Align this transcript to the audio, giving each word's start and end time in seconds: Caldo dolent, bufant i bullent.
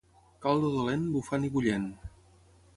Caldo 0.45 0.71
dolent, 0.77 1.05
bufant 1.17 1.47
i 1.51 1.53
bullent. 1.59 1.87